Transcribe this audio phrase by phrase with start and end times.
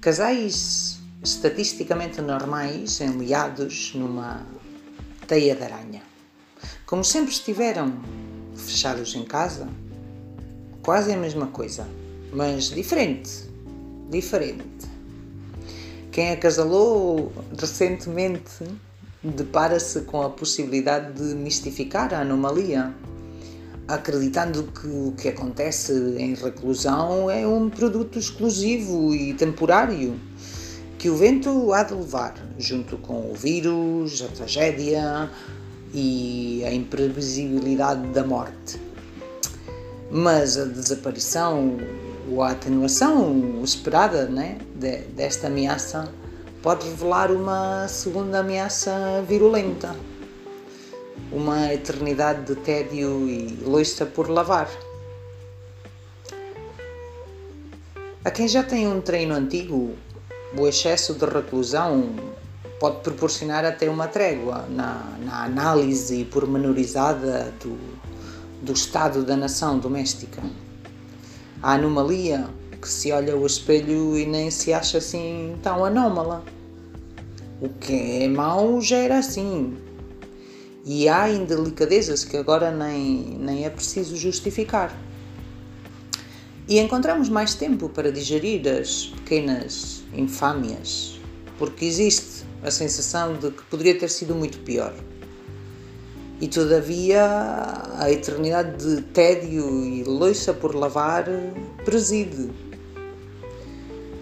[0.00, 4.46] Casais estatisticamente normais enliados numa
[5.26, 6.02] teia de aranha.
[6.86, 7.92] Como sempre estiveram
[8.56, 9.68] fechados em casa,
[10.82, 11.86] quase a mesma coisa,
[12.32, 13.50] mas diferente.
[14.08, 14.88] Diferente.
[16.10, 18.64] Quem acasalou recentemente
[19.22, 22.94] depara-se com a possibilidade de mistificar a anomalia,
[23.94, 30.18] acreditando que o que acontece em reclusão é um produto exclusivo e temporário
[31.00, 35.30] que o vento há de levar, junto com o vírus, a tragédia
[35.94, 38.78] e a imprevisibilidade da morte.
[40.10, 41.78] Mas a desaparição
[42.30, 44.58] ou a atenuação esperada né,
[45.16, 46.06] desta ameaça
[46.62, 49.96] pode revelar uma segunda ameaça virulenta,
[51.32, 54.68] uma eternidade de tédio e louça por lavar.
[58.24, 59.94] A quem já tem um treino antigo,
[60.56, 62.14] o excesso de reclusão
[62.78, 67.78] pode proporcionar até uma trégua na, na análise pormenorizada do,
[68.62, 70.42] do estado da nação doméstica.
[71.62, 72.48] A anomalia
[72.80, 76.42] que se olha ao espelho e nem se acha assim tão anómala.
[77.60, 79.76] O que é mau já era assim.
[80.84, 84.96] E há indelicadezas que agora nem, nem é preciso justificar.
[86.66, 91.20] E encontramos mais tempo para digerir as pequenas infâmias,
[91.58, 94.94] porque existe a sensação de que poderia ter sido muito pior.
[96.40, 97.26] E todavia
[97.98, 101.26] a eternidade de tédio e loiça por lavar
[101.84, 102.50] preside.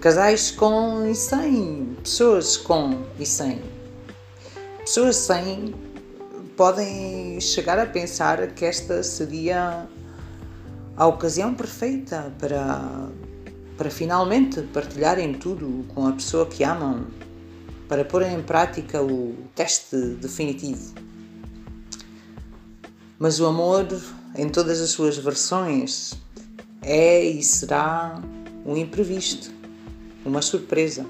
[0.00, 3.60] Casais com e sem, pessoas com e sem.
[4.80, 5.74] Pessoas sem
[6.56, 9.86] podem chegar a pensar que esta seria
[10.96, 13.08] a ocasião perfeita para,
[13.76, 17.06] para finalmente partilharem tudo com a pessoa que amam,
[17.88, 20.94] para porem em prática o teste definitivo.
[23.18, 23.86] Mas o amor,
[24.36, 26.14] em todas as suas versões,
[26.82, 28.20] é e será
[28.64, 29.50] um imprevisto,
[30.24, 31.04] uma surpresa.